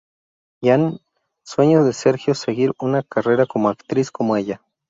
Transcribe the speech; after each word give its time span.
Jane 0.63 0.97
sueños 1.45 1.85
de 1.85 1.93
Sergio 1.93 2.33
seguir 2.33 2.71
una 2.79 3.03
carrera 3.03 3.45
como 3.45 3.69
actriz, 3.69 4.09
como 4.09 4.35
ella. 4.35 4.59